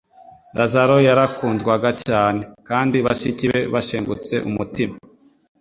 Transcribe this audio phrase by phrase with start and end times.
[0.57, 4.95] Lazaro yarakundwaga cyane, kandi bashiki be bashengutse umutima,